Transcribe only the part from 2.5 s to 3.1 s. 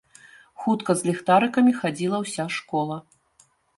школа.